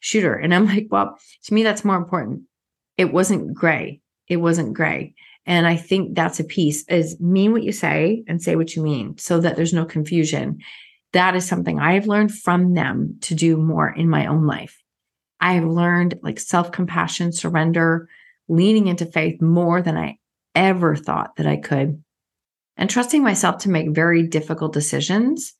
shooter. 0.00 0.34
And 0.34 0.54
I'm 0.54 0.66
like, 0.66 0.88
well, 0.90 1.18
to 1.44 1.54
me, 1.54 1.62
that's 1.62 1.84
more 1.84 1.96
important. 1.96 2.42
It 2.96 3.12
wasn't 3.12 3.54
gray. 3.54 4.00
It 4.26 4.38
wasn't 4.38 4.74
gray. 4.74 5.14
And 5.48 5.66
I 5.66 5.76
think 5.76 6.14
that's 6.14 6.38
a 6.38 6.44
piece 6.44 6.84
is 6.88 7.18
mean 7.18 7.52
what 7.52 7.62
you 7.62 7.72
say 7.72 8.22
and 8.28 8.40
say 8.40 8.54
what 8.54 8.76
you 8.76 8.82
mean 8.82 9.16
so 9.16 9.40
that 9.40 9.56
there's 9.56 9.72
no 9.72 9.86
confusion. 9.86 10.58
That 11.14 11.34
is 11.34 11.48
something 11.48 11.80
I 11.80 11.94
have 11.94 12.06
learned 12.06 12.34
from 12.34 12.74
them 12.74 13.16
to 13.22 13.34
do 13.34 13.56
more 13.56 13.88
in 13.88 14.10
my 14.10 14.26
own 14.26 14.46
life. 14.46 14.80
I 15.40 15.54
have 15.54 15.64
learned 15.64 16.18
like 16.22 16.38
self 16.38 16.70
compassion, 16.70 17.32
surrender, 17.32 18.10
leaning 18.48 18.88
into 18.88 19.06
faith 19.06 19.40
more 19.40 19.80
than 19.80 19.96
I 19.96 20.18
ever 20.54 20.94
thought 20.94 21.36
that 21.36 21.46
I 21.46 21.56
could. 21.56 22.02
And 22.76 22.90
trusting 22.90 23.22
myself 23.22 23.62
to 23.62 23.70
make 23.70 23.94
very 23.94 24.24
difficult 24.24 24.74
decisions 24.74 25.54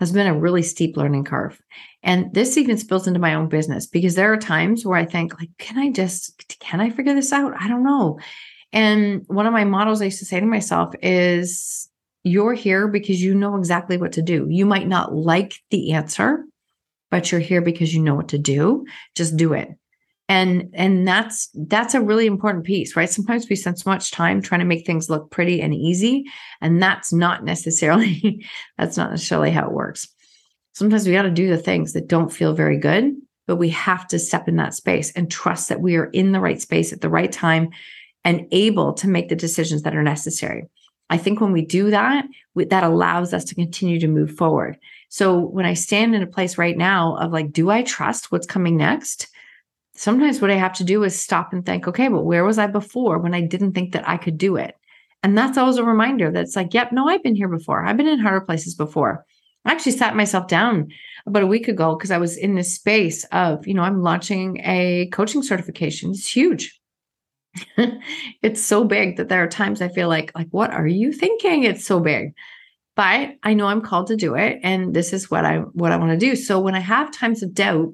has 0.00 0.10
been 0.10 0.26
a 0.26 0.38
really 0.38 0.62
steep 0.62 0.96
learning 0.96 1.24
curve. 1.24 1.60
And 2.02 2.34
this 2.34 2.56
even 2.56 2.76
spills 2.76 3.06
into 3.06 3.20
my 3.20 3.34
own 3.34 3.48
business 3.48 3.86
because 3.86 4.16
there 4.16 4.32
are 4.32 4.36
times 4.36 4.84
where 4.84 4.98
I 4.98 5.04
think 5.04 5.38
like 5.38 5.50
can 5.58 5.78
I 5.78 5.90
just 5.92 6.58
can 6.58 6.80
I 6.80 6.90
figure 6.90 7.14
this 7.14 7.32
out? 7.32 7.54
I 7.56 7.68
don't 7.68 7.84
know. 7.84 8.18
And 8.72 9.24
one 9.26 9.46
of 9.46 9.52
my 9.52 9.64
models 9.64 10.02
I 10.02 10.06
used 10.06 10.18
to 10.18 10.24
say 10.24 10.40
to 10.40 10.46
myself 10.46 10.94
is 11.02 11.88
you're 12.24 12.54
here 12.54 12.88
because 12.88 13.22
you 13.22 13.34
know 13.34 13.56
exactly 13.56 13.96
what 13.96 14.12
to 14.12 14.22
do. 14.22 14.46
You 14.50 14.66
might 14.66 14.88
not 14.88 15.14
like 15.14 15.60
the 15.70 15.92
answer, 15.92 16.44
but 17.10 17.30
you're 17.32 17.40
here 17.40 17.62
because 17.62 17.94
you 17.94 18.02
know 18.02 18.14
what 18.14 18.28
to 18.28 18.38
do. 18.38 18.84
Just 19.14 19.36
do 19.36 19.52
it 19.54 19.70
and 20.28 20.68
and 20.74 21.08
that's 21.08 21.48
that's 21.54 21.94
a 21.94 22.00
really 22.00 22.26
important 22.26 22.64
piece 22.64 22.94
right 22.94 23.10
sometimes 23.10 23.48
we 23.48 23.56
spend 23.56 23.78
so 23.78 23.90
much 23.90 24.10
time 24.10 24.42
trying 24.42 24.60
to 24.60 24.66
make 24.66 24.86
things 24.86 25.08
look 25.08 25.30
pretty 25.30 25.60
and 25.60 25.74
easy 25.74 26.24
and 26.60 26.82
that's 26.82 27.12
not 27.12 27.44
necessarily 27.44 28.44
that's 28.78 28.96
not 28.96 29.10
necessarily 29.10 29.50
how 29.50 29.66
it 29.66 29.72
works 29.72 30.06
sometimes 30.74 31.06
we 31.06 31.12
got 31.12 31.22
to 31.22 31.30
do 31.30 31.48
the 31.48 31.58
things 31.58 31.92
that 31.92 32.08
don't 32.08 32.32
feel 32.32 32.52
very 32.52 32.78
good 32.78 33.14
but 33.46 33.56
we 33.56 33.70
have 33.70 34.06
to 34.06 34.18
step 34.18 34.46
in 34.46 34.56
that 34.56 34.74
space 34.74 35.10
and 35.12 35.30
trust 35.30 35.70
that 35.70 35.80
we 35.80 35.96
are 35.96 36.10
in 36.10 36.32
the 36.32 36.40
right 36.40 36.60
space 36.60 36.92
at 36.92 37.00
the 37.00 37.08
right 37.08 37.32
time 37.32 37.70
and 38.24 38.46
able 38.52 38.92
to 38.92 39.08
make 39.08 39.28
the 39.28 39.36
decisions 39.36 39.82
that 39.82 39.96
are 39.96 40.02
necessary 40.02 40.64
i 41.10 41.16
think 41.16 41.40
when 41.40 41.52
we 41.52 41.64
do 41.64 41.90
that 41.90 42.24
that 42.54 42.84
allows 42.84 43.32
us 43.32 43.44
to 43.44 43.54
continue 43.54 44.00
to 44.00 44.08
move 44.08 44.36
forward 44.36 44.78
so 45.08 45.38
when 45.38 45.64
i 45.64 45.74
stand 45.74 46.14
in 46.14 46.22
a 46.22 46.26
place 46.26 46.58
right 46.58 46.76
now 46.76 47.16
of 47.16 47.32
like 47.32 47.52
do 47.52 47.70
i 47.70 47.82
trust 47.82 48.32
what's 48.32 48.46
coming 48.46 48.76
next 48.76 49.28
sometimes 49.98 50.40
what 50.40 50.50
I 50.50 50.54
have 50.54 50.74
to 50.74 50.84
do 50.84 51.02
is 51.02 51.18
stop 51.18 51.52
and 51.52 51.66
think, 51.66 51.88
okay, 51.88 52.06
but 52.06 52.22
where 52.22 52.44
was 52.44 52.56
I 52.56 52.68
before 52.68 53.18
when 53.18 53.34
I 53.34 53.40
didn't 53.40 53.72
think 53.72 53.92
that 53.92 54.08
I 54.08 54.16
could 54.16 54.38
do 54.38 54.56
it? 54.56 54.76
And 55.24 55.36
that's 55.36 55.58
always 55.58 55.76
a 55.76 55.84
reminder 55.84 56.30
that 56.30 56.42
it's 56.42 56.54
like, 56.54 56.72
yep, 56.72 56.92
no, 56.92 57.08
I've 57.08 57.22
been 57.24 57.34
here 57.34 57.48
before. 57.48 57.84
I've 57.84 57.96
been 57.96 58.06
in 58.06 58.20
harder 58.20 58.40
places 58.40 58.76
before. 58.76 59.26
I 59.64 59.72
actually 59.72 59.92
sat 59.92 60.14
myself 60.14 60.46
down 60.46 60.92
about 61.26 61.42
a 61.42 61.48
week 61.48 61.66
ago 61.66 61.96
because 61.96 62.12
I 62.12 62.18
was 62.18 62.36
in 62.36 62.54
this 62.54 62.72
space 62.72 63.24
of, 63.32 63.66
you 63.66 63.74
know, 63.74 63.82
I'm 63.82 64.02
launching 64.02 64.60
a 64.64 65.08
coaching 65.12 65.42
certification. 65.42 66.10
It's 66.10 66.32
huge. 66.32 66.77
it's 68.42 68.62
so 68.62 68.84
big 68.84 69.16
that 69.16 69.28
there 69.28 69.42
are 69.42 69.48
times 69.48 69.80
I 69.80 69.88
feel 69.88 70.08
like, 70.08 70.32
like, 70.34 70.48
what 70.50 70.70
are 70.70 70.86
you 70.86 71.12
thinking? 71.12 71.64
It's 71.64 71.84
so 71.84 72.00
big. 72.00 72.32
But 72.96 73.36
I 73.42 73.54
know 73.54 73.66
I'm 73.66 73.80
called 73.80 74.08
to 74.08 74.16
do 74.16 74.34
it. 74.34 74.58
And 74.62 74.94
this 74.94 75.12
is 75.12 75.30
what 75.30 75.44
I 75.44 75.58
what 75.58 75.92
I 75.92 75.96
want 75.96 76.10
to 76.10 76.26
do. 76.26 76.34
So 76.34 76.58
when 76.58 76.74
I 76.74 76.80
have 76.80 77.12
times 77.12 77.42
of 77.42 77.54
doubt, 77.54 77.92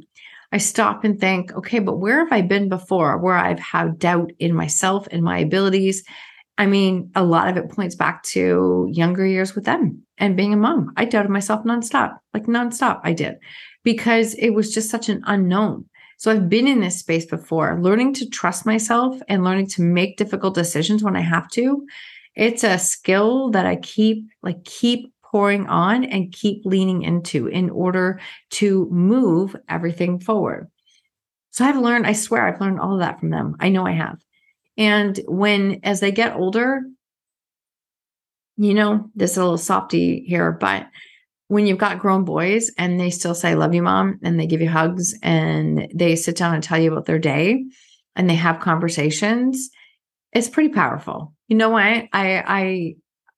I 0.50 0.58
stop 0.58 1.04
and 1.04 1.20
think, 1.20 1.52
okay, 1.52 1.78
but 1.78 1.98
where 1.98 2.20
have 2.20 2.32
I 2.32 2.40
been 2.40 2.68
before 2.68 3.18
where 3.18 3.36
I've 3.36 3.58
had 3.58 3.98
doubt 3.98 4.32
in 4.38 4.54
myself 4.54 5.06
and 5.10 5.22
my 5.22 5.38
abilities? 5.38 6.04
I 6.56 6.66
mean, 6.66 7.10
a 7.14 7.24
lot 7.24 7.48
of 7.48 7.56
it 7.56 7.70
points 7.70 7.96
back 7.96 8.22
to 8.34 8.88
younger 8.90 9.26
years 9.26 9.54
with 9.54 9.64
them 9.64 10.02
and 10.18 10.36
being 10.36 10.52
a 10.52 10.56
mom. 10.56 10.92
I 10.96 11.04
doubted 11.04 11.30
myself 11.30 11.64
nonstop, 11.64 12.16
like 12.32 12.44
nonstop. 12.44 13.00
I 13.02 13.12
did 13.12 13.34
because 13.82 14.34
it 14.34 14.50
was 14.50 14.72
just 14.72 14.90
such 14.90 15.08
an 15.08 15.22
unknown. 15.26 15.86
So 16.16 16.30
I've 16.30 16.48
been 16.48 16.68
in 16.68 16.80
this 16.80 16.98
space 16.98 17.26
before, 17.26 17.78
learning 17.80 18.14
to 18.14 18.28
trust 18.28 18.66
myself 18.66 19.20
and 19.28 19.44
learning 19.44 19.68
to 19.68 19.82
make 19.82 20.16
difficult 20.16 20.54
decisions 20.54 21.02
when 21.02 21.16
I 21.16 21.20
have 21.20 21.48
to. 21.50 21.86
It's 22.34 22.64
a 22.64 22.78
skill 22.78 23.50
that 23.50 23.66
I 23.66 23.76
keep 23.76 24.28
like 24.42 24.64
keep 24.64 25.12
pouring 25.22 25.66
on 25.66 26.04
and 26.04 26.32
keep 26.32 26.64
leaning 26.64 27.02
into 27.02 27.48
in 27.48 27.68
order 27.70 28.20
to 28.50 28.88
move 28.90 29.56
everything 29.68 30.20
forward. 30.20 30.70
So 31.50 31.64
I've 31.64 31.76
learned, 31.76 32.06
I 32.06 32.12
swear, 32.12 32.46
I've 32.46 32.60
learned 32.60 32.80
all 32.80 32.94
of 32.94 33.00
that 33.00 33.18
from 33.18 33.30
them. 33.30 33.56
I 33.58 33.68
know 33.68 33.84
I 33.86 33.92
have. 33.92 34.18
And 34.76 35.18
when, 35.26 35.80
as 35.82 36.00
they 36.00 36.12
get 36.12 36.36
older, 36.36 36.82
you 38.56 38.74
know, 38.74 39.10
this 39.14 39.32
is 39.32 39.36
a 39.36 39.42
little 39.42 39.58
softy 39.58 40.24
here, 40.26 40.52
but 40.52 40.86
when 41.48 41.66
you've 41.66 41.78
got 41.78 41.98
grown 41.98 42.24
boys 42.24 42.70
and 42.78 42.98
they 42.98 43.10
still 43.10 43.34
say, 43.34 43.54
Love 43.54 43.74
you, 43.74 43.82
mom, 43.82 44.18
and 44.22 44.38
they 44.38 44.46
give 44.46 44.60
you 44.60 44.68
hugs 44.68 45.14
and 45.22 45.88
they 45.94 46.16
sit 46.16 46.36
down 46.36 46.54
and 46.54 46.62
tell 46.62 46.78
you 46.78 46.92
about 46.92 47.06
their 47.06 47.18
day 47.18 47.64
and 48.16 48.28
they 48.28 48.34
have 48.34 48.60
conversations, 48.60 49.70
it's 50.32 50.48
pretty 50.48 50.70
powerful. 50.70 51.34
You 51.48 51.56
know 51.56 51.70
what? 51.70 51.82
I 51.82 52.08
I 52.12 52.94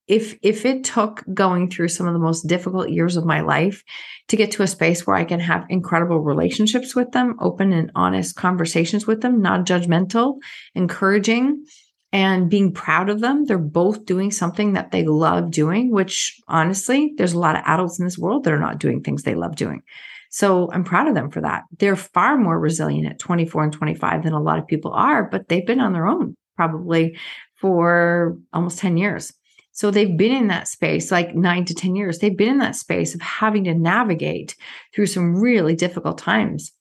if 0.06 0.38
if 0.42 0.64
it 0.64 0.84
took 0.84 1.24
going 1.34 1.68
through 1.68 1.88
some 1.88 2.06
of 2.06 2.12
the 2.12 2.20
most 2.20 2.46
difficult 2.46 2.90
years 2.90 3.16
of 3.16 3.26
my 3.26 3.40
life 3.40 3.82
to 4.28 4.36
get 4.36 4.52
to 4.52 4.62
a 4.62 4.68
space 4.68 5.06
where 5.06 5.16
I 5.16 5.24
can 5.24 5.40
have 5.40 5.66
incredible 5.68 6.20
relationships 6.20 6.94
with 6.94 7.10
them, 7.12 7.36
open 7.40 7.72
and 7.72 7.90
honest 7.94 8.36
conversations 8.36 9.06
with 9.06 9.20
them, 9.20 9.42
not 9.42 9.66
judgmental, 9.66 10.36
encouraging, 10.74 11.64
and 12.12 12.48
being 12.48 12.72
proud 12.72 13.08
of 13.08 13.20
them. 13.20 13.44
They're 13.44 13.58
both 13.58 14.04
doing 14.04 14.30
something 14.30 14.74
that 14.74 14.90
they 14.90 15.04
love 15.04 15.50
doing, 15.50 15.90
which 15.90 16.40
honestly, 16.48 17.12
there's 17.16 17.32
a 17.32 17.38
lot 17.38 17.56
of 17.56 17.62
adults 17.66 17.98
in 17.98 18.04
this 18.04 18.18
world 18.18 18.44
that 18.44 18.52
are 18.52 18.60
not 18.60 18.78
doing 18.78 19.02
things 19.02 19.22
they 19.22 19.34
love 19.34 19.56
doing. 19.56 19.82
So 20.30 20.70
I'm 20.72 20.84
proud 20.84 21.08
of 21.08 21.14
them 21.14 21.30
for 21.30 21.40
that. 21.40 21.64
They're 21.78 21.96
far 21.96 22.36
more 22.36 22.58
resilient 22.58 23.08
at 23.08 23.18
24 23.18 23.64
and 23.64 23.72
25 23.72 24.22
than 24.22 24.32
a 24.32 24.42
lot 24.42 24.58
of 24.58 24.66
people 24.66 24.92
are, 24.92 25.24
but 25.24 25.48
they've 25.48 25.66
been 25.66 25.80
on 25.80 25.92
their 25.92 26.06
own 26.06 26.36
probably 26.56 27.18
for 27.54 28.36
almost 28.52 28.78
10 28.78 28.96
years. 28.96 29.32
So 29.72 29.90
they've 29.90 30.16
been 30.16 30.32
in 30.32 30.48
that 30.48 30.68
space 30.68 31.12
like 31.12 31.34
nine 31.34 31.66
to 31.66 31.74
10 31.74 31.96
years. 31.96 32.18
They've 32.18 32.36
been 32.36 32.48
in 32.48 32.58
that 32.58 32.76
space 32.76 33.14
of 33.14 33.20
having 33.20 33.64
to 33.64 33.74
navigate 33.74 34.56
through 34.94 35.06
some 35.06 35.36
really 35.36 35.76
difficult 35.76 36.16
times. 36.18 36.72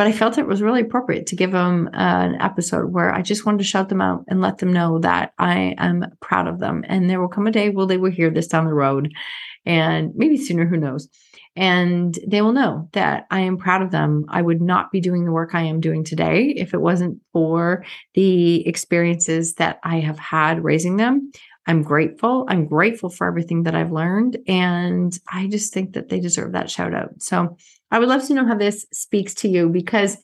But 0.00 0.06
I 0.06 0.12
felt 0.12 0.38
it 0.38 0.46
was 0.46 0.62
really 0.62 0.80
appropriate 0.80 1.26
to 1.26 1.36
give 1.36 1.52
them 1.52 1.90
an 1.92 2.40
episode 2.40 2.90
where 2.90 3.12
I 3.12 3.20
just 3.20 3.44
wanted 3.44 3.58
to 3.58 3.64
shout 3.64 3.90
them 3.90 4.00
out 4.00 4.24
and 4.28 4.40
let 4.40 4.56
them 4.56 4.72
know 4.72 4.98
that 5.00 5.34
I 5.38 5.74
am 5.76 6.06
proud 6.22 6.48
of 6.48 6.58
them. 6.58 6.86
And 6.88 7.10
there 7.10 7.20
will 7.20 7.28
come 7.28 7.46
a 7.46 7.50
day 7.50 7.68
where 7.68 7.84
they 7.84 7.98
will 7.98 8.10
hear 8.10 8.30
this 8.30 8.46
down 8.46 8.64
the 8.64 8.72
road 8.72 9.12
and 9.66 10.12
maybe 10.14 10.38
sooner, 10.38 10.64
who 10.64 10.78
knows. 10.78 11.06
And 11.54 12.18
they 12.26 12.40
will 12.40 12.54
know 12.54 12.88
that 12.92 13.26
I 13.30 13.40
am 13.40 13.58
proud 13.58 13.82
of 13.82 13.90
them. 13.90 14.24
I 14.30 14.40
would 14.40 14.62
not 14.62 14.90
be 14.90 15.02
doing 15.02 15.26
the 15.26 15.32
work 15.32 15.54
I 15.54 15.64
am 15.64 15.80
doing 15.80 16.02
today 16.02 16.54
if 16.56 16.72
it 16.72 16.80
wasn't 16.80 17.18
for 17.34 17.84
the 18.14 18.66
experiences 18.66 19.56
that 19.56 19.80
I 19.84 20.00
have 20.00 20.18
had 20.18 20.64
raising 20.64 20.96
them. 20.96 21.30
I'm 21.66 21.82
grateful. 21.82 22.46
I'm 22.48 22.64
grateful 22.64 23.10
for 23.10 23.26
everything 23.26 23.64
that 23.64 23.74
I've 23.74 23.92
learned. 23.92 24.38
And 24.48 25.12
I 25.30 25.48
just 25.48 25.74
think 25.74 25.92
that 25.92 26.08
they 26.08 26.20
deserve 26.20 26.52
that 26.52 26.70
shout 26.70 26.94
out. 26.94 27.20
So 27.20 27.58
I 27.90 27.98
would 27.98 28.08
love 28.08 28.26
to 28.26 28.34
know 28.34 28.46
how 28.46 28.56
this 28.56 28.86
speaks 28.92 29.34
to 29.34 29.48
you 29.48 29.68
because 29.68 30.16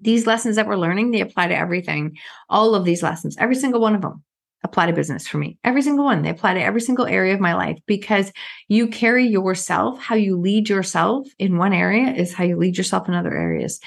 these 0.00 0.26
lessons 0.26 0.56
that 0.56 0.66
we're 0.66 0.76
learning, 0.76 1.10
they 1.10 1.20
apply 1.20 1.48
to 1.48 1.56
everything. 1.56 2.16
All 2.48 2.74
of 2.74 2.84
these 2.84 3.02
lessons, 3.02 3.36
every 3.38 3.56
single 3.56 3.80
one 3.80 3.94
of 3.94 4.02
them 4.02 4.22
apply 4.64 4.86
to 4.86 4.92
business 4.92 5.26
for 5.26 5.38
me. 5.38 5.58
Every 5.64 5.82
single 5.82 6.04
one. 6.04 6.22
They 6.22 6.30
apply 6.30 6.54
to 6.54 6.62
every 6.62 6.80
single 6.80 7.06
area 7.06 7.34
of 7.34 7.40
my 7.40 7.54
life 7.54 7.78
because 7.86 8.32
you 8.68 8.88
carry 8.88 9.26
yourself, 9.26 10.00
how 10.00 10.16
you 10.16 10.38
lead 10.38 10.68
yourself 10.68 11.28
in 11.38 11.58
one 11.58 11.72
area 11.72 12.12
is 12.12 12.32
how 12.32 12.44
you 12.44 12.56
lead 12.56 12.76
yourself 12.76 13.08
in 13.08 13.14
other 13.14 13.34
areas. 13.34 13.80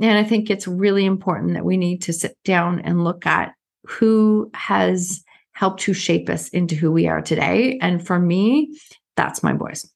And 0.00 0.18
I 0.18 0.24
think 0.24 0.50
it's 0.50 0.66
really 0.66 1.04
important 1.04 1.54
that 1.54 1.64
we 1.64 1.76
need 1.76 2.02
to 2.02 2.12
sit 2.12 2.36
down 2.44 2.80
and 2.80 3.04
look 3.04 3.26
at 3.26 3.52
who 3.86 4.50
has 4.52 5.22
helped 5.52 5.80
to 5.82 5.94
shape 5.94 6.28
us 6.28 6.48
into 6.48 6.74
who 6.74 6.92
we 6.92 7.08
are 7.08 7.22
today. 7.22 7.78
And 7.80 8.06
for 8.06 8.18
me, 8.18 8.76
that's 9.16 9.42
my 9.42 9.54
boys. 9.54 9.90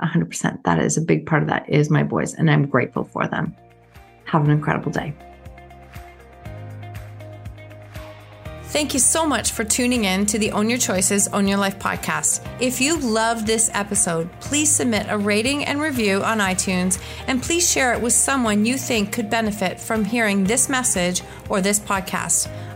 100%. 0.00 0.62
That 0.64 0.78
is 0.78 0.96
a 0.96 1.00
big 1.00 1.26
part 1.26 1.42
of 1.42 1.48
that 1.48 1.68
is 1.68 1.90
my 1.90 2.02
boys, 2.02 2.34
and 2.34 2.50
I'm 2.50 2.66
grateful 2.66 3.04
for 3.04 3.26
them. 3.26 3.54
Have 4.24 4.44
an 4.44 4.50
incredible 4.50 4.92
day. 4.92 5.14
Thank 8.68 8.92
you 8.92 9.00
so 9.00 9.26
much 9.26 9.52
for 9.52 9.64
tuning 9.64 10.04
in 10.04 10.26
to 10.26 10.38
the 10.38 10.52
Own 10.52 10.68
Your 10.68 10.78
Choices, 10.78 11.26
Own 11.28 11.48
Your 11.48 11.56
Life 11.56 11.78
podcast. 11.78 12.46
If 12.60 12.82
you 12.82 12.98
loved 12.98 13.46
this 13.46 13.70
episode, 13.72 14.28
please 14.40 14.70
submit 14.70 15.06
a 15.08 15.16
rating 15.16 15.64
and 15.64 15.80
review 15.80 16.22
on 16.22 16.38
iTunes 16.38 17.02
and 17.28 17.42
please 17.42 17.68
share 17.68 17.94
it 17.94 18.02
with 18.02 18.12
someone 18.12 18.66
you 18.66 18.76
think 18.76 19.10
could 19.10 19.30
benefit 19.30 19.80
from 19.80 20.04
hearing 20.04 20.44
this 20.44 20.68
message 20.68 21.22
or 21.48 21.62
this 21.62 21.80
podcast. 21.80 22.50